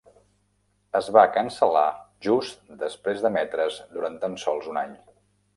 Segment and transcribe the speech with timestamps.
[0.99, 1.83] Es va cancel·lar
[2.29, 4.99] just després d'emetre's durant tan sols un any.